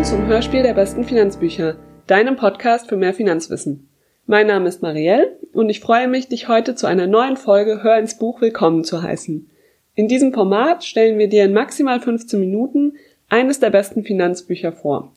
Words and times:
willkommen 0.00 0.22
zum 0.22 0.28
Hörspiel 0.28 0.62
der 0.62 0.72
besten 0.72 1.04
Finanzbücher, 1.04 1.76
deinem 2.06 2.36
Podcast 2.36 2.88
für 2.88 2.96
mehr 2.96 3.12
Finanzwissen. 3.12 3.90
Mein 4.24 4.46
Name 4.46 4.66
ist 4.66 4.80
Marielle 4.80 5.36
und 5.52 5.68
ich 5.68 5.80
freue 5.80 6.08
mich, 6.08 6.26
dich 6.26 6.48
heute 6.48 6.74
zu 6.74 6.86
einer 6.86 7.06
neuen 7.06 7.36
Folge 7.36 7.82
Hör 7.82 7.98
ins 7.98 8.16
Buch 8.16 8.40
willkommen 8.40 8.82
zu 8.82 9.02
heißen. 9.02 9.50
In 9.94 10.08
diesem 10.08 10.32
Format 10.32 10.84
stellen 10.84 11.18
wir 11.18 11.28
dir 11.28 11.44
in 11.44 11.52
maximal 11.52 12.00
15 12.00 12.40
Minuten 12.40 12.94
eines 13.28 13.60
der 13.60 13.68
besten 13.68 14.02
Finanzbücher 14.02 14.72
vor. 14.72 15.12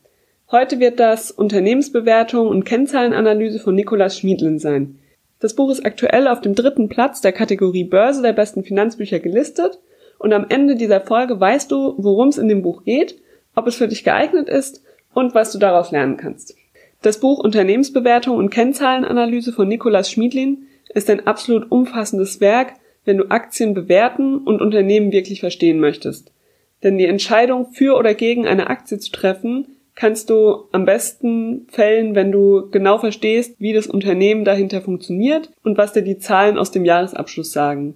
Heute 0.51 0.81
wird 0.81 0.99
das 0.99 1.31
Unternehmensbewertung 1.31 2.49
und 2.49 2.65
Kennzahlenanalyse 2.65 3.59
von 3.59 3.75
Nikolaus 3.75 4.19
Schmiedlin 4.19 4.59
sein. 4.59 4.99
Das 5.39 5.55
Buch 5.55 5.71
ist 5.71 5.85
aktuell 5.85 6.27
auf 6.27 6.41
dem 6.41 6.55
dritten 6.55 6.89
Platz 6.89 7.21
der 7.21 7.31
Kategorie 7.31 7.85
Börse 7.85 8.21
der 8.21 8.33
besten 8.33 8.65
Finanzbücher 8.65 9.19
gelistet 9.19 9.79
und 10.19 10.33
am 10.33 10.45
Ende 10.49 10.75
dieser 10.75 10.99
Folge 10.99 11.39
weißt 11.39 11.71
du, 11.71 11.95
worum 11.99 12.27
es 12.27 12.37
in 12.37 12.49
dem 12.49 12.63
Buch 12.63 12.83
geht, 12.83 13.22
ob 13.55 13.67
es 13.67 13.75
für 13.75 13.87
dich 13.87 14.03
geeignet 14.03 14.49
ist 14.49 14.83
und 15.13 15.35
was 15.35 15.51
du 15.51 15.59
daraus 15.59 15.91
lernen 15.91 16.17
kannst. 16.17 16.55
Das 17.01 17.19
Buch 17.19 17.39
Unternehmensbewertung 17.39 18.37
und 18.37 18.49
Kennzahlenanalyse 18.49 19.51
von 19.51 19.67
Nikolaus 19.67 20.09
Schmiedlin 20.09 20.67
ist 20.93 21.09
ein 21.09 21.27
absolut 21.27 21.71
umfassendes 21.71 22.39
Werk, 22.39 22.73
wenn 23.05 23.17
du 23.17 23.29
Aktien 23.29 23.73
bewerten 23.73 24.37
und 24.37 24.61
Unternehmen 24.61 25.11
wirklich 25.11 25.41
verstehen 25.41 25.79
möchtest. 25.79 26.31
Denn 26.83 26.97
die 26.97 27.05
Entscheidung 27.05 27.71
für 27.73 27.97
oder 27.97 28.13
gegen 28.13 28.47
eine 28.47 28.67
Aktie 28.69 28.99
zu 28.99 29.11
treffen, 29.11 29.67
kannst 29.95 30.29
du 30.29 30.65
am 30.71 30.85
besten 30.85 31.67
fällen, 31.69 32.15
wenn 32.15 32.31
du 32.31 32.69
genau 32.71 32.97
verstehst, 32.97 33.55
wie 33.59 33.73
das 33.73 33.87
Unternehmen 33.87 34.43
dahinter 34.43 34.81
funktioniert 34.81 35.49
und 35.63 35.77
was 35.77 35.93
dir 35.93 36.01
die 36.01 36.17
Zahlen 36.17 36.57
aus 36.57 36.71
dem 36.71 36.85
Jahresabschluss 36.85 37.51
sagen. 37.51 37.95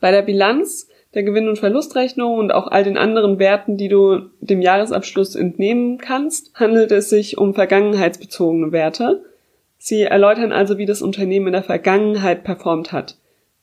Bei 0.00 0.10
der 0.10 0.22
Bilanz, 0.22 0.88
der 1.14 1.22
Gewinn- 1.22 1.48
und 1.48 1.58
Verlustrechnung 1.58 2.38
und 2.38 2.52
auch 2.52 2.66
all 2.68 2.84
den 2.84 2.96
anderen 2.96 3.38
Werten, 3.38 3.76
die 3.76 3.88
du 3.88 4.30
dem 4.40 4.60
Jahresabschluss 4.60 5.34
entnehmen 5.34 5.98
kannst, 5.98 6.52
handelt 6.54 6.92
es 6.92 7.08
sich 7.08 7.38
um 7.38 7.54
vergangenheitsbezogene 7.54 8.72
Werte. 8.72 9.22
Sie 9.78 10.02
erläutern 10.02 10.52
also, 10.52 10.78
wie 10.78 10.86
das 10.86 11.02
Unternehmen 11.02 11.48
in 11.48 11.52
der 11.52 11.62
Vergangenheit 11.62 12.44
performt 12.44 12.92
hat. 12.92 13.18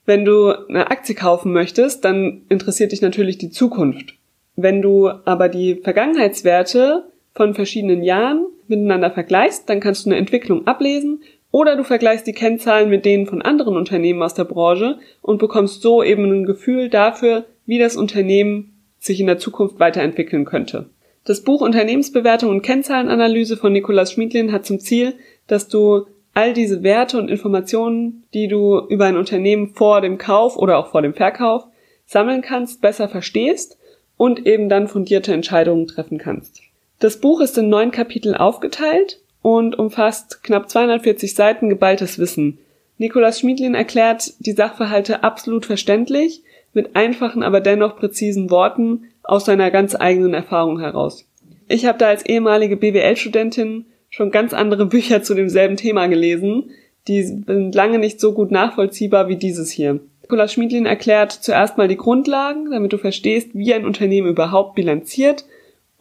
Wenn 0.06 0.25
du 0.25 0.50
eine 0.67 0.90
Aktie 0.90 1.16
kaufen 1.16 1.53
möchtest, 1.53 2.06
dann 2.06 2.44
interessiert 2.50 2.92
dich 2.92 3.02
natürlich 3.02 3.38
die 3.38 3.52
Zukunft. 3.52 4.16
Wenn 4.56 4.81
du 4.81 5.09
aber 5.09 5.50
die 5.50 5.75
Vergangenheitswerte 5.75 7.06
von 7.34 7.53
verschiedenen 7.53 8.03
Jahren 8.03 8.45
miteinander 8.68 9.12
vergleichst, 9.12 9.70
dann 9.70 9.80
kannst 9.80 10.06
du 10.06 10.09
eine 10.09 10.20
Entwicklung 10.20 10.68
ablesen 10.68 11.22
oder 11.52 11.75
du 11.75 11.83
vergleichst 11.83 12.25
die 12.25 12.33
Kennzahlen 12.33 12.89
mit 12.89 13.05
denen 13.05 13.27
von 13.27 13.41
anderen 13.41 13.75
Unternehmen 13.75 14.23
aus 14.23 14.33
der 14.33 14.45
Branche 14.45 14.99
und 15.21 15.38
bekommst 15.38 15.81
so 15.81 16.02
eben 16.02 16.23
ein 16.25 16.45
Gefühl 16.45 16.89
dafür, 16.89 17.45
wie 17.66 17.77
das 17.77 17.95
Unternehmen 17.95 18.73
sich 18.99 19.19
in 19.19 19.27
der 19.27 19.38
Zukunft 19.38 19.79
weiterentwickeln 19.79 20.45
könnte. 20.45 20.89
Das 21.25 21.41
Buch 21.41 21.61
Unternehmensbewertung 21.61 22.49
und 22.49 22.61
Kennzahlenanalyse 22.61 23.57
von 23.57 23.73
Nikolaus 23.73 24.11
Schmiedlin 24.11 24.52
hat 24.52 24.66
zum 24.66 24.79
Ziel, 24.79 25.13
dass 25.47 25.67
du 25.67 26.07
all 26.33 26.53
diese 26.53 26.81
Werte 26.81 27.17
und 27.17 27.29
Informationen, 27.29 28.23
die 28.33 28.47
du 28.47 28.79
über 28.89 29.05
ein 29.05 29.17
Unternehmen 29.17 29.73
vor 29.75 30.02
dem 30.02 30.17
Kauf 30.17 30.57
oder 30.57 30.77
auch 30.77 30.88
vor 30.88 31.02
dem 31.02 31.13
Verkauf 31.13 31.66
sammeln 32.05 32.41
kannst, 32.41 32.81
besser 32.81 33.09
verstehst 33.09 33.77
und 34.17 34.45
eben 34.47 34.69
dann 34.69 34.88
fundierte 34.88 35.33
Entscheidungen 35.33 35.88
treffen 35.88 36.17
kannst. 36.17 36.61
Das 36.99 37.19
Buch 37.19 37.41
ist 37.41 37.57
in 37.57 37.69
neun 37.69 37.91
Kapitel 37.91 38.35
aufgeteilt 38.35 39.20
und 39.42 39.78
umfasst 39.78 40.44
knapp 40.44 40.70
240 40.70 41.34
Seiten 41.34 41.70
geballtes 41.70 42.20
Wissen. 42.20 42.59
Nikolaus 42.97 43.39
Schmiedlin 43.39 43.73
erklärt 43.73 44.34
die 44.39 44.52
Sachverhalte 44.52 45.23
absolut 45.23 45.66
verständlich, 45.66 46.44
mit 46.73 46.95
einfachen, 46.95 47.44
aber 47.44 47.59
dennoch 47.59 47.97
präzisen 47.97 48.50
Worten 48.50 49.06
aus 49.23 49.45
seiner 49.45 49.72
ganz 49.72 49.95
eigenen 49.95 50.34
Erfahrung 50.34 50.80
heraus. 50.80 51.28
Ich 51.67 51.86
habe 51.86 51.97
da 51.97 52.08
als 52.08 52.25
ehemalige 52.25 52.78
BWL-Studentin 52.78 53.86
schon 54.09 54.31
ganz 54.31 54.53
andere 54.53 54.86
Bücher 54.86 55.24
zu 55.24 55.34
demselben 55.34 55.78
Thema 55.78 56.08
gelesen, 56.08 56.72
die 57.08 57.23
sind 57.23 57.73
lange 57.73 57.97
nicht 57.97 58.19
so 58.19 58.34
gut 58.34 58.52
nachvollziehbar 58.52 59.28
wie 59.28 59.35
dieses 59.35 59.72
hier. 59.72 60.00
Nikolaus 60.22 60.53
Schmiedlin 60.53 60.85
erklärt 60.85 61.31
zuerst 61.31 61.78
mal 61.78 61.88
die 61.88 61.97
Grundlagen, 61.97 62.72
damit 62.72 62.94
du 62.94 62.97
verstehst, 62.97 63.50
wie 63.53 63.73
ein 63.73 63.85
Unternehmen 63.85 64.29
überhaupt 64.29 64.75
bilanziert 64.75 65.46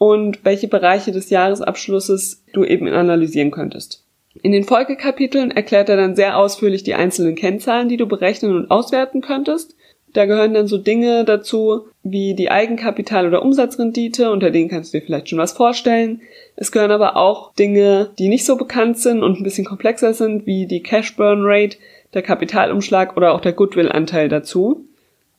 und 0.01 0.47
welche 0.47 0.67
Bereiche 0.67 1.13
des 1.13 1.29
Jahresabschlusses 1.29 2.43
du 2.55 2.65
eben 2.65 2.89
analysieren 2.89 3.51
könntest. 3.51 4.03
In 4.43 4.51
den 4.51 4.65
Folgekapiteln 4.65 5.51
erklärt 5.51 5.91
er 5.91 5.99
dann 5.99 6.17
sehr 6.17 6.39
ausführlich 6.39 6.83
die 6.83 6.95
einzelnen 6.95 7.35
Kennzahlen, 7.35 7.91
die 7.91 7.99
du 7.99 8.07
berechnen 8.07 8.57
und 8.57 8.71
auswerten 8.71 9.21
könntest. 9.21 9.77
Da 10.15 10.25
gehören 10.25 10.55
dann 10.55 10.69
so 10.69 10.79
Dinge 10.79 11.27
dazu 11.27 11.83
wie 12.03 12.35
die 12.35 12.51
Eigenkapital- 12.51 13.27
oder 13.27 13.43
Umsatzrendite, 13.43 14.31
unter 14.31 14.51
denen 14.51 14.71
kannst 14.71 14.95
du 14.95 14.99
dir 14.99 15.05
vielleicht 15.05 15.29
schon 15.29 15.39
was 15.39 15.53
vorstellen. 15.53 16.23
Es 16.57 16.73
gehören 16.73 16.93
aber 16.93 17.17
auch 17.17 17.53
Dinge, 17.53 18.09
die 18.19 18.31
nicht 18.31 18.47
so 18.47 18.57
bekannt 18.57 18.97
sind 18.97 19.23
und 19.23 19.39
ein 19.39 19.45
bisschen 19.45 19.67
komplexer 19.67 20.15
sind, 20.15 20.47
wie 20.47 20.65
die 20.67 20.83
Cash 20.83 21.15
Burn 21.15 21.43
Rate, 21.43 21.77
der 22.15 22.23
Kapitalumschlag 22.23 23.19
oder 23.19 23.35
auch 23.35 23.43
der 23.43 23.53
Goodwill-Anteil 23.53 24.31
dazu. 24.31 24.87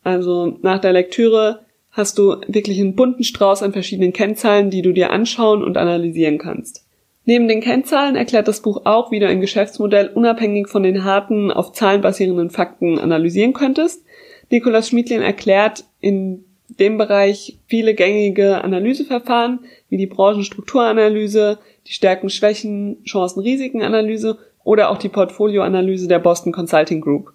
Also 0.03 0.59
nach 0.61 0.79
der 0.79 0.93
Lektüre 0.93 1.61
hast 1.91 2.17
du 2.17 2.37
wirklich 2.47 2.79
einen 2.79 2.95
bunten 2.95 3.23
Strauß 3.23 3.63
an 3.63 3.73
verschiedenen 3.73 4.13
Kennzahlen, 4.13 4.69
die 4.69 4.81
du 4.81 4.93
dir 4.93 5.11
anschauen 5.11 5.63
und 5.63 5.77
analysieren 5.77 6.37
kannst. 6.37 6.85
Neben 7.25 7.47
den 7.47 7.61
Kennzahlen 7.61 8.15
erklärt 8.15 8.47
das 8.47 8.61
Buch 8.61 8.81
auch, 8.85 9.11
wie 9.11 9.19
du 9.19 9.27
ein 9.27 9.41
Geschäftsmodell 9.41 10.09
unabhängig 10.13 10.69
von 10.69 10.83
den 10.83 11.03
harten, 11.03 11.51
auf 11.51 11.71
Zahlen 11.73 12.01
basierenden 12.01 12.49
Fakten 12.49 12.97
analysieren 12.97 13.53
könntest. 13.53 14.03
Nikolaus 14.49 14.89
Schmiedlin 14.89 15.21
erklärt 15.21 15.85
in 15.99 16.45
dem 16.67 16.97
Bereich 16.97 17.59
viele 17.67 17.93
gängige 17.93 18.63
Analyseverfahren, 18.63 19.59
wie 19.89 19.97
die 19.97 20.07
Branchenstrukturanalyse, 20.07 21.59
die 21.87 21.93
Stärken, 21.93 22.29
Schwächen, 22.29 23.03
Chancen, 23.03 23.41
Risikenanalyse 23.41 24.37
oder 24.63 24.89
auch 24.89 24.97
die 24.97 25.09
Portfolioanalyse 25.09 26.07
der 26.07 26.19
Boston 26.19 26.51
Consulting 26.51 27.01
Group. 27.01 27.33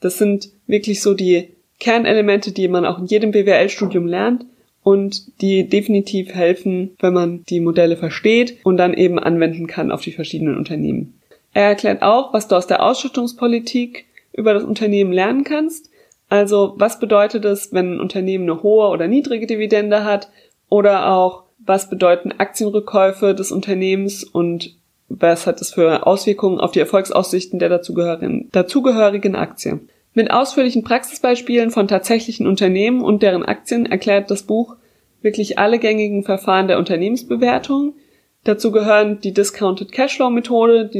Das 0.00 0.18
sind 0.18 0.50
wirklich 0.66 1.02
so 1.02 1.14
die 1.14 1.48
Kernelemente, 1.78 2.52
die 2.52 2.68
man 2.68 2.84
auch 2.84 2.98
in 2.98 3.06
jedem 3.06 3.30
BWL-Studium 3.30 4.06
lernt 4.06 4.44
und 4.82 5.40
die 5.40 5.68
definitiv 5.68 6.34
helfen, 6.34 6.96
wenn 7.00 7.12
man 7.12 7.44
die 7.48 7.60
Modelle 7.60 7.96
versteht 7.96 8.56
und 8.64 8.76
dann 8.76 8.94
eben 8.94 9.18
anwenden 9.18 9.66
kann 9.66 9.92
auf 9.92 10.02
die 10.02 10.12
verschiedenen 10.12 10.56
Unternehmen. 10.56 11.18
Er 11.52 11.64
erklärt 11.64 12.02
auch, 12.02 12.32
was 12.32 12.48
du 12.48 12.56
aus 12.56 12.66
der 12.66 12.82
Ausschüttungspolitik 12.82 14.06
über 14.32 14.54
das 14.54 14.64
Unternehmen 14.64 15.12
lernen 15.12 15.44
kannst. 15.44 15.90
Also 16.28 16.74
was 16.76 17.00
bedeutet 17.00 17.44
es, 17.44 17.72
wenn 17.72 17.94
ein 17.94 18.00
Unternehmen 18.00 18.48
eine 18.48 18.62
hohe 18.62 18.88
oder 18.88 19.08
niedrige 19.08 19.46
Dividende 19.46 20.04
hat 20.04 20.28
oder 20.68 21.12
auch 21.12 21.44
was 21.58 21.90
bedeuten 21.90 22.32
Aktienrückkäufe 22.32 23.34
des 23.34 23.52
Unternehmens 23.52 24.24
und 24.24 24.74
was 25.08 25.46
hat 25.46 25.60
es 25.60 25.72
für 25.72 26.06
Auswirkungen 26.06 26.60
auf 26.60 26.72
die 26.72 26.80
Erfolgsaussichten 26.80 27.58
der 27.58 27.70
dazugehörigen, 27.70 28.48
dazugehörigen 28.52 29.36
Aktie. 29.36 29.80
Mit 30.18 30.32
ausführlichen 30.32 30.82
Praxisbeispielen 30.82 31.70
von 31.70 31.86
tatsächlichen 31.86 32.48
Unternehmen 32.48 33.02
und 33.02 33.22
deren 33.22 33.44
Aktien 33.44 33.86
erklärt 33.86 34.32
das 34.32 34.42
Buch 34.42 34.74
wirklich 35.22 35.60
alle 35.60 35.78
gängigen 35.78 36.24
Verfahren 36.24 36.66
der 36.66 36.78
Unternehmensbewertung. 36.78 37.94
Dazu 38.42 38.72
gehören 38.72 39.20
die 39.20 39.32
Discounted 39.32 39.92
Cashflow 39.92 40.30
Methode, 40.30 40.90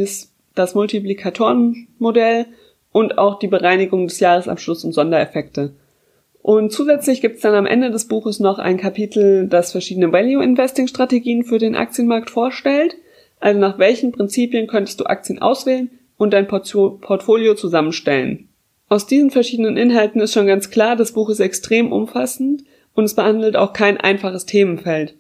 das 0.55 0.75
Multiplikatorenmodell 0.77 2.47
und 2.93 3.19
auch 3.19 3.41
die 3.41 3.49
Bereinigung 3.49 4.07
des 4.07 4.21
Jahresabschlusses 4.21 4.85
und 4.85 4.93
Sondereffekte. 4.93 5.73
Und 6.41 6.71
zusätzlich 6.73 7.21
gibt 7.21 7.39
es 7.39 7.43
dann 7.43 7.57
am 7.57 7.67
Ende 7.67 7.91
des 7.91 8.07
Buches 8.07 8.39
noch 8.39 8.61
ein 8.61 8.77
Kapitel, 8.77 9.49
das 9.49 9.73
verschiedene 9.73 10.13
Value 10.13 10.45
Investing 10.45 10.87
Strategien 10.87 11.43
für 11.43 11.59
den 11.59 11.75
Aktienmarkt 11.75 12.31
vorstellt. 12.31 12.95
Also 13.41 13.59
nach 13.59 13.81
welchen 13.81 14.13
Prinzipien 14.13 14.69
könntest 14.69 15.01
du 15.01 15.07
Aktien 15.07 15.43
auswählen 15.43 15.91
und 16.19 16.33
dein 16.33 16.47
Portfolio 16.47 17.57
zusammenstellen. 17.57 18.48
Aus 18.89 19.07
diesen 19.07 19.31
verschiedenen 19.31 19.77
Inhalten 19.77 20.21
ist 20.21 20.33
schon 20.33 20.47
ganz 20.47 20.71
klar, 20.71 20.97
das 20.97 21.13
Buch 21.13 21.29
ist 21.29 21.41
extrem 21.41 21.93
umfassend 21.93 22.65
und 22.95 23.05
es 23.05 23.15
behandelt 23.15 23.57
auch 23.57 23.73
kein 23.73 23.99
einfaches 23.99 24.47
Themenfeld. 24.47 25.15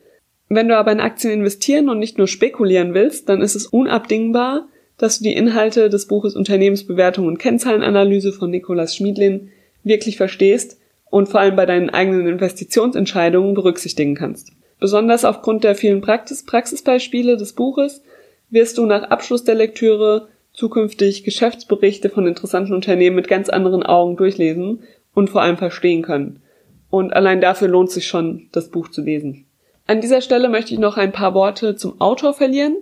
Wenn 0.48 0.68
du 0.68 0.76
aber 0.76 0.92
in 0.92 1.00
Aktien 1.00 1.34
investieren 1.34 1.90
und 1.90 1.98
nicht 1.98 2.16
nur 2.16 2.26
spekulieren 2.26 2.94
willst, 2.94 3.28
dann 3.28 3.42
ist 3.42 3.54
es 3.54 3.66
unabdingbar, 3.66 4.68
dass 4.96 5.18
du 5.18 5.24
die 5.24 5.34
Inhalte 5.34 5.90
des 5.90 6.06
Buches 6.06 6.34
Unternehmensbewertung 6.34 7.26
und 7.26 7.38
Kennzahlenanalyse 7.38 8.32
von 8.32 8.50
Nikolaus 8.50 8.96
Schmiedlin 8.96 9.50
wirklich 9.84 10.16
verstehst 10.16 10.78
und 11.10 11.28
vor 11.28 11.40
allem 11.40 11.56
bei 11.56 11.66
deinen 11.66 11.90
eigenen 11.90 12.26
Investitionsentscheidungen 12.26 13.54
berücksichtigen 13.54 14.14
kannst. 14.14 14.52
Besonders 14.80 15.24
aufgrund 15.24 15.64
der 15.64 15.74
vielen 15.74 16.00
Praxis 16.00 16.44
Praxisbeispiele 16.44 17.36
des 17.36 17.52
Buches 17.52 18.02
wirst 18.50 18.78
du 18.78 18.86
nach 18.86 19.04
Abschluss 19.04 19.44
der 19.44 19.54
Lektüre 19.54 20.28
zukünftig 20.58 21.22
Geschäftsberichte 21.22 22.10
von 22.10 22.26
interessanten 22.26 22.74
Unternehmen 22.74 23.14
mit 23.14 23.28
ganz 23.28 23.48
anderen 23.48 23.84
Augen 23.84 24.16
durchlesen 24.16 24.80
und 25.14 25.30
vor 25.30 25.40
allem 25.40 25.56
verstehen 25.56 26.02
können. 26.02 26.42
Und 26.90 27.12
allein 27.12 27.40
dafür 27.40 27.68
lohnt 27.68 27.92
sich 27.92 28.08
schon, 28.08 28.48
das 28.50 28.68
Buch 28.68 28.88
zu 28.88 29.02
lesen. 29.02 29.46
An 29.86 30.00
dieser 30.00 30.20
Stelle 30.20 30.48
möchte 30.48 30.74
ich 30.74 30.80
noch 30.80 30.96
ein 30.96 31.12
paar 31.12 31.32
Worte 31.32 31.76
zum 31.76 32.00
Autor 32.00 32.34
verlieren. 32.34 32.76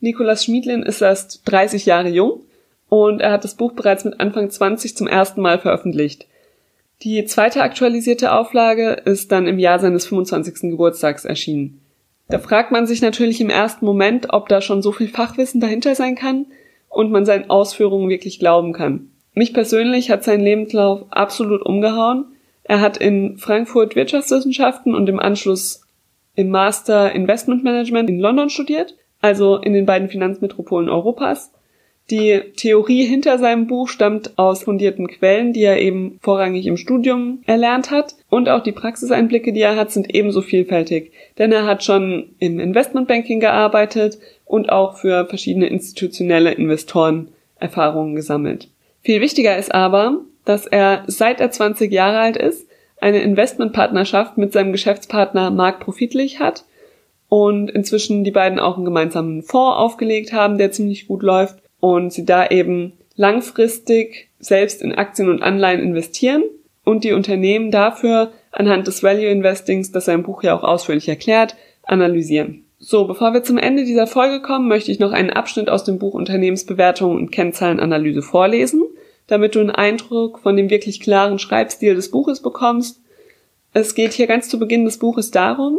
Nikolaus 0.00 0.44
Schmiedlin 0.44 0.82
ist 0.82 1.02
erst 1.02 1.42
30 1.44 1.86
Jahre 1.86 2.08
jung 2.08 2.42
und 2.88 3.20
er 3.20 3.30
hat 3.30 3.44
das 3.44 3.54
Buch 3.54 3.72
bereits 3.74 4.04
mit 4.04 4.18
Anfang 4.18 4.50
20 4.50 4.96
zum 4.96 5.06
ersten 5.06 5.40
Mal 5.40 5.60
veröffentlicht. 5.60 6.26
Die 7.02 7.24
zweite 7.26 7.62
aktualisierte 7.62 8.32
Auflage 8.32 9.02
ist 9.04 9.30
dann 9.30 9.46
im 9.46 9.60
Jahr 9.60 9.78
seines 9.78 10.04
25. 10.06 10.70
Geburtstags 10.72 11.24
erschienen. 11.24 11.80
Da 12.28 12.40
fragt 12.40 12.72
man 12.72 12.88
sich 12.88 13.02
natürlich 13.02 13.40
im 13.40 13.50
ersten 13.50 13.86
Moment, 13.86 14.32
ob 14.32 14.48
da 14.48 14.60
schon 14.60 14.82
so 14.82 14.90
viel 14.90 15.08
Fachwissen 15.08 15.60
dahinter 15.60 15.94
sein 15.94 16.16
kann 16.16 16.46
und 16.90 17.10
man 17.10 17.24
seinen 17.24 17.48
Ausführungen 17.48 18.10
wirklich 18.10 18.38
glauben 18.38 18.74
kann. 18.74 19.10
Mich 19.32 19.54
persönlich 19.54 20.10
hat 20.10 20.24
sein 20.24 20.40
Lebenslauf 20.40 21.04
absolut 21.10 21.62
umgehauen. 21.62 22.26
Er 22.64 22.80
hat 22.80 22.98
in 22.98 23.38
Frankfurt 23.38 23.96
Wirtschaftswissenschaften 23.96 24.94
und 24.94 25.08
im 25.08 25.18
Anschluss 25.18 25.86
im 26.34 26.50
Master 26.50 27.12
Investment 27.12 27.64
Management 27.64 28.10
in 28.10 28.18
London 28.18 28.50
studiert, 28.50 28.96
also 29.20 29.56
in 29.56 29.72
den 29.72 29.86
beiden 29.86 30.08
Finanzmetropolen 30.08 30.88
Europas. 30.88 31.52
Die 32.10 32.40
Theorie 32.56 33.04
hinter 33.04 33.38
seinem 33.38 33.68
Buch 33.68 33.88
stammt 33.88 34.36
aus 34.36 34.64
fundierten 34.64 35.06
Quellen, 35.06 35.52
die 35.52 35.62
er 35.62 35.80
eben 35.80 36.18
vorrangig 36.20 36.66
im 36.66 36.76
Studium 36.76 37.42
erlernt 37.46 37.92
hat. 37.92 38.16
Und 38.28 38.48
auch 38.48 38.64
die 38.64 38.72
Praxiseinblicke, 38.72 39.52
die 39.52 39.60
er 39.60 39.76
hat, 39.76 39.92
sind 39.92 40.12
ebenso 40.12 40.42
vielfältig. 40.42 41.12
Denn 41.38 41.52
er 41.52 41.66
hat 41.66 41.84
schon 41.84 42.30
im 42.40 42.58
Investmentbanking 42.58 43.38
gearbeitet 43.38 44.18
und 44.44 44.70
auch 44.70 44.96
für 44.96 45.26
verschiedene 45.26 45.68
institutionelle 45.68 46.50
Investoren 46.50 47.28
Erfahrungen 47.60 48.16
gesammelt. 48.16 48.68
Viel 49.02 49.20
wichtiger 49.20 49.56
ist 49.56 49.72
aber, 49.72 50.20
dass 50.44 50.66
er 50.66 51.04
seit 51.06 51.40
er 51.40 51.52
20 51.52 51.92
Jahre 51.92 52.18
alt 52.18 52.36
ist, 52.36 52.66
eine 53.00 53.22
Investmentpartnerschaft 53.22 54.36
mit 54.36 54.52
seinem 54.52 54.72
Geschäftspartner 54.72 55.50
Marc 55.50 55.80
Profitlich 55.80 56.40
hat 56.40 56.64
und 57.28 57.70
inzwischen 57.70 58.24
die 58.24 58.30
beiden 58.30 58.58
auch 58.58 58.76
einen 58.76 58.84
gemeinsamen 58.84 59.42
Fonds 59.42 59.76
aufgelegt 59.76 60.32
haben, 60.32 60.58
der 60.58 60.72
ziemlich 60.72 61.06
gut 61.06 61.22
läuft 61.22 61.58
und 61.80 62.12
sie 62.12 62.24
da 62.24 62.46
eben 62.46 62.92
langfristig 63.16 64.28
selbst 64.38 64.82
in 64.82 64.94
Aktien 64.94 65.28
und 65.28 65.42
Anleihen 65.42 65.80
investieren 65.80 66.42
und 66.84 67.04
die 67.04 67.12
Unternehmen 67.12 67.70
dafür 67.70 68.32
anhand 68.52 68.86
des 68.86 69.02
Value 69.02 69.26
Investings, 69.26 69.92
das 69.92 70.06
sein 70.06 70.22
Buch 70.22 70.42
ja 70.42 70.56
auch 70.56 70.64
ausführlich 70.64 71.08
erklärt, 71.08 71.56
analysieren. 71.82 72.64
So, 72.78 73.06
bevor 73.06 73.34
wir 73.34 73.42
zum 73.42 73.58
Ende 73.58 73.84
dieser 73.84 74.06
Folge 74.06 74.40
kommen, 74.40 74.68
möchte 74.68 74.90
ich 74.90 74.98
noch 74.98 75.12
einen 75.12 75.30
Abschnitt 75.30 75.68
aus 75.68 75.84
dem 75.84 75.98
Buch 75.98 76.14
Unternehmensbewertung 76.14 77.14
und 77.14 77.30
Kennzahlenanalyse 77.30 78.22
vorlesen, 78.22 78.84
damit 79.26 79.54
du 79.54 79.60
einen 79.60 79.70
Eindruck 79.70 80.38
von 80.38 80.56
dem 80.56 80.70
wirklich 80.70 81.00
klaren 81.00 81.38
Schreibstil 81.38 81.94
des 81.94 82.10
Buches 82.10 82.40
bekommst. 82.40 83.02
Es 83.74 83.94
geht 83.94 84.12
hier 84.14 84.26
ganz 84.26 84.48
zu 84.48 84.58
Beginn 84.58 84.86
des 84.86 84.98
Buches 84.98 85.30
darum, 85.30 85.78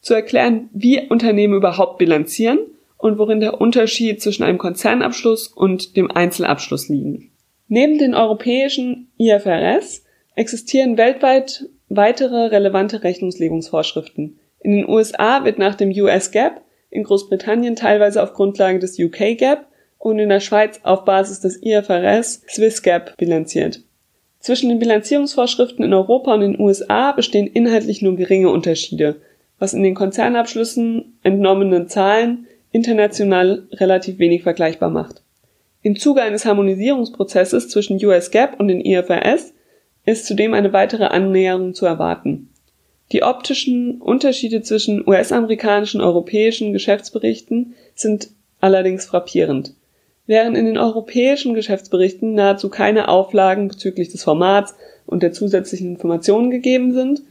zu 0.00 0.14
erklären, 0.14 0.68
wie 0.72 1.08
Unternehmen 1.08 1.54
überhaupt 1.54 1.98
bilanzieren 1.98 2.58
und 3.00 3.18
worin 3.18 3.40
der 3.40 3.60
Unterschied 3.60 4.20
zwischen 4.20 4.42
einem 4.42 4.58
Konzernabschluss 4.58 5.48
und 5.48 5.96
dem 5.96 6.10
Einzelabschluss 6.10 6.88
liegen. 6.88 7.30
Neben 7.68 7.98
den 7.98 8.14
europäischen 8.14 9.08
IFRS 9.18 10.04
existieren 10.34 10.96
weltweit 10.96 11.66
weitere 11.88 12.46
relevante 12.46 13.02
Rechnungslegungsvorschriften. 13.02 14.38
In 14.60 14.72
den 14.72 14.88
USA 14.88 15.44
wird 15.44 15.58
nach 15.58 15.74
dem 15.74 15.90
US 15.90 16.30
GAAP, 16.30 16.60
in 16.90 17.04
Großbritannien 17.04 17.76
teilweise 17.76 18.22
auf 18.22 18.34
Grundlage 18.34 18.78
des 18.78 18.98
UK 18.98 19.38
GAAP 19.38 19.66
und 19.98 20.18
in 20.18 20.28
der 20.28 20.40
Schweiz 20.40 20.80
auf 20.82 21.04
Basis 21.04 21.40
des 21.40 21.62
IFRS 21.62 22.42
Swiss 22.48 22.82
GAAP 22.82 23.16
bilanziert. 23.16 23.82
Zwischen 24.40 24.68
den 24.68 24.78
Bilanzierungsvorschriften 24.78 25.84
in 25.84 25.94
Europa 25.94 26.34
und 26.34 26.40
den 26.40 26.60
USA 26.60 27.12
bestehen 27.12 27.46
inhaltlich 27.46 28.02
nur 28.02 28.16
geringe 28.16 28.50
Unterschiede, 28.50 29.20
was 29.58 29.74
in 29.74 29.82
den 29.82 29.94
Konzernabschlüssen 29.94 31.18
entnommenen 31.22 31.88
Zahlen 31.88 32.46
international 32.72 33.66
relativ 33.72 34.18
wenig 34.18 34.42
vergleichbar 34.42 34.90
macht. 34.90 35.22
Im 35.82 35.98
Zuge 35.98 36.22
eines 36.22 36.44
Harmonisierungsprozesses 36.44 37.68
zwischen 37.68 38.04
US 38.04 38.30
GAAP 38.30 38.60
und 38.60 38.68
den 38.68 38.80
IFRS 38.84 39.54
ist 40.04 40.26
zudem 40.26 40.54
eine 40.54 40.72
weitere 40.72 41.04
Annäherung 41.04 41.74
zu 41.74 41.86
erwarten. 41.86 42.50
Die 43.12 43.22
optischen 43.22 44.00
Unterschiede 44.00 44.62
zwischen 44.62 45.06
US-amerikanischen 45.06 46.00
und 46.00 46.06
europäischen 46.06 46.72
Geschäftsberichten 46.72 47.74
sind 47.94 48.30
allerdings 48.60 49.06
frappierend. 49.06 49.74
Während 50.26 50.56
in 50.56 50.66
den 50.66 50.78
europäischen 50.78 51.54
Geschäftsberichten 51.54 52.34
nahezu 52.34 52.68
keine 52.68 53.08
Auflagen 53.08 53.66
bezüglich 53.66 54.10
des 54.10 54.22
Formats 54.22 54.76
und 55.06 55.24
der 55.24 55.32
zusätzlichen 55.32 55.88
Informationen 55.88 56.50
gegeben 56.50 56.92
sind, 56.92 57.22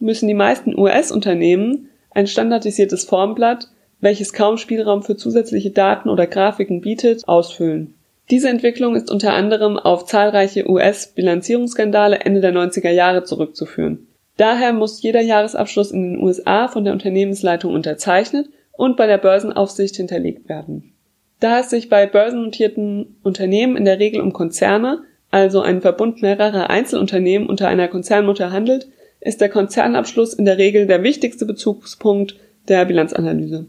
müssen 0.00 0.28
die 0.28 0.34
meisten 0.34 0.78
US-Unternehmen 0.78 1.88
ein 2.10 2.26
standardisiertes 2.26 3.04
Formblatt 3.04 3.70
welches 4.02 4.34
kaum 4.34 4.58
Spielraum 4.58 5.02
für 5.02 5.16
zusätzliche 5.16 5.70
Daten 5.70 6.10
oder 6.10 6.26
Grafiken 6.26 6.82
bietet, 6.82 7.26
ausfüllen. 7.26 7.94
Diese 8.30 8.48
Entwicklung 8.48 8.94
ist 8.96 9.10
unter 9.10 9.32
anderem 9.32 9.78
auf 9.78 10.04
zahlreiche 10.04 10.68
US-Bilanzierungsskandale 10.68 12.20
Ende 12.20 12.40
der 12.40 12.52
90er 12.52 12.90
Jahre 12.90 13.24
zurückzuführen. 13.24 14.08
Daher 14.36 14.72
muss 14.72 15.02
jeder 15.02 15.20
Jahresabschluss 15.20 15.90
in 15.92 16.02
den 16.02 16.22
USA 16.22 16.68
von 16.68 16.84
der 16.84 16.92
Unternehmensleitung 16.92 17.72
unterzeichnet 17.74 18.48
und 18.72 18.96
bei 18.96 19.06
der 19.06 19.18
Börsenaufsicht 19.18 19.96
hinterlegt 19.96 20.48
werden. 20.48 20.94
Da 21.40 21.60
es 21.60 21.70
sich 21.70 21.88
bei 21.88 22.06
börsennotierten 22.06 23.16
Unternehmen 23.22 23.76
in 23.76 23.84
der 23.84 23.98
Regel 23.98 24.20
um 24.20 24.32
Konzerne, 24.32 25.02
also 25.30 25.60
einen 25.60 25.80
Verbund 25.80 26.22
mehrerer 26.22 26.70
Einzelunternehmen 26.70 27.48
unter 27.48 27.68
einer 27.68 27.88
Konzernmutter 27.88 28.52
handelt, 28.52 28.88
ist 29.20 29.40
der 29.40 29.48
Konzernabschluss 29.48 30.34
in 30.34 30.44
der 30.44 30.58
Regel 30.58 30.86
der 30.86 31.02
wichtigste 31.02 31.46
Bezugspunkt 31.46 32.36
der 32.68 32.84
Bilanzanalyse. 32.84 33.66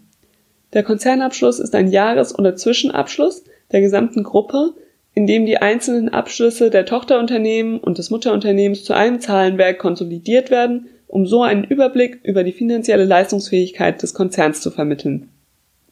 Der 0.74 0.84
Konzernabschluss 0.84 1.60
ist 1.60 1.76
ein 1.76 1.90
Jahres- 1.90 2.38
oder 2.38 2.56
Zwischenabschluss 2.56 3.44
der 3.72 3.82
gesamten 3.82 4.24
Gruppe, 4.24 4.74
in 5.14 5.28
dem 5.28 5.46
die 5.46 5.58
einzelnen 5.58 6.10
Abschlüsse 6.10 6.72
der 6.72 6.86
Tochterunternehmen 6.86 7.80
und 7.80 8.00
des 8.00 8.10
Mutterunternehmens 8.10 8.84
zu 8.84 8.94
einem 8.94 9.20
Zahlenwerk 9.20 9.78
konsolidiert 9.78 10.50
werden, 10.50 10.88
um 11.08 11.28
so 11.28 11.44
einen 11.44 11.64
Überblick 11.64 12.20
über 12.24 12.44
die 12.44 12.52
finanzielle 12.52 13.06
Leistungsfähigkeit 13.06 14.02
des 14.02 14.16
Konzerns 14.16 14.62
zu 14.62 14.72
vermitteln. 14.72 15.30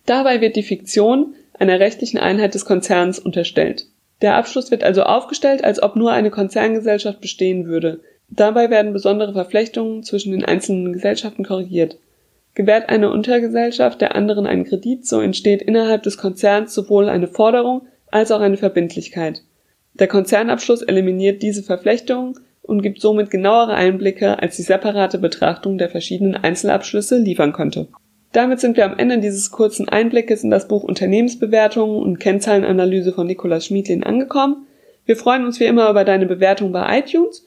Dabei 0.08 0.42
wird 0.42 0.56
die 0.56 0.64
Fiktion 0.64 1.36
einer 1.54 1.80
rechtlichen 1.80 2.18
Einheit 2.18 2.56
des 2.56 2.66
Konzerns 2.66 3.20
unterstellt. 3.20 3.86
Der 4.24 4.36
Abschluss 4.36 4.72
wird 4.72 4.84
also 4.84 5.04
aufgestellt, 5.04 5.64
als 5.64 5.82
ob 5.82 5.96
nur 5.96 6.12
eine 6.12 6.32
Konzerngesellschaft 6.32 7.22
bestehen 7.22 7.68
würde. 7.68 8.00
Dabei 8.30 8.72
werden 8.72 8.94
besondere 8.94 9.34
Verflechtungen 9.34 10.02
zwischen 10.02 10.32
den 10.32 10.46
einzelnen 10.46 10.94
Gesellschaften 10.94 11.44
korrigiert. 11.44 11.98
Gewährt 12.54 12.90
eine 12.90 13.10
Untergesellschaft 13.10 14.02
der 14.02 14.16
anderen 14.16 14.46
einen 14.46 14.66
Kredit, 14.66 15.06
so 15.06 15.22
entsteht 15.22 15.62
innerhalb 15.62 16.04
des 16.04 16.18
Konzerns 16.18 16.74
sowohl 16.74 17.08
eine 17.08 17.28
Forderung 17.28 17.88
als 18.10 18.32
auch 18.32 18.42
eine 18.42 18.58
Verbindlichkeit. 18.58 19.44
Der 19.94 20.08
Konzernabschluss 20.08 20.82
eliminiert 20.82 21.42
diese 21.42 21.64
Verflechtungen 21.64 22.36
und 22.62 22.82
gibt 22.82 23.02
somit 23.02 23.30
genauere 23.30 23.74
Einblicke, 23.74 24.40
als 24.40 24.58
die 24.58 24.64
separate 24.64 25.18
Betrachtung 25.18 25.78
der 25.78 25.90
verschiedenen 25.90 26.36
Einzelabschlüsse 26.36 27.18
liefern 27.18 27.54
könnte. 27.54 27.88
Damit 28.34 28.60
sind 28.60 28.78
wir 28.78 28.86
am 28.86 28.98
Ende 28.98 29.20
dieses 29.20 29.52
kurzen 29.52 29.90
Einblickes 29.90 30.44
in 30.44 30.52
das 30.52 30.68
Buch 30.68 30.84
Unternehmensbewertungen 30.84 32.02
und 32.02 32.20
Kennzahlenanalyse 32.20 33.12
von 33.12 33.28
Nikolaus 33.28 33.66
Schmiedlin 33.66 34.04
angekommen. 34.04 34.68
Wir 35.06 35.18
freuen 35.18 35.46
uns 35.46 35.60
wie 35.60 35.66
immer 35.66 35.90
über 35.90 36.06
deine 36.06 36.26
Bewertung 36.26 36.72
bei 36.72 37.00
iTunes 37.00 37.46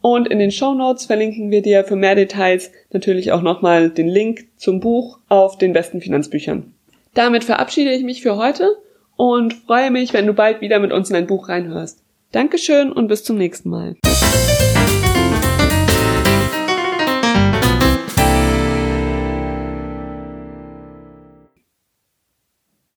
und 0.00 0.28
in 0.28 0.38
den 0.38 0.50
Show 0.50 0.74
Notes 0.74 1.06
verlinken 1.06 1.50
wir 1.50 1.62
dir 1.62 1.84
für 1.84 1.96
mehr 1.96 2.14
Details 2.14 2.70
natürlich 2.92 3.32
auch 3.32 3.42
nochmal 3.42 3.90
den 3.90 4.08
Link 4.08 4.46
zum 4.56 4.80
Buch 4.80 5.18
auf 5.28 5.58
den 5.58 5.72
besten 5.72 6.00
Finanzbüchern. 6.00 6.72
Damit 7.14 7.44
verabschiede 7.44 7.92
ich 7.92 8.04
mich 8.04 8.22
für 8.22 8.36
heute 8.36 8.70
und 9.16 9.54
freue 9.54 9.90
mich, 9.90 10.12
wenn 10.12 10.26
du 10.26 10.34
bald 10.34 10.60
wieder 10.60 10.78
mit 10.78 10.92
uns 10.92 11.10
in 11.10 11.16
ein 11.16 11.26
Buch 11.26 11.48
reinhörst. 11.48 12.02
Dankeschön 12.32 12.92
und 12.92 13.08
bis 13.08 13.24
zum 13.24 13.38
nächsten 13.38 13.70
Mal. 13.70 13.96